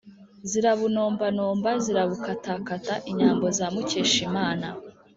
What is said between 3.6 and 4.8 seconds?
Mukeshimana